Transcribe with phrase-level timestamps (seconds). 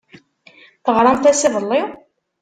[0.85, 1.81] Teɣramt-as iḍelli?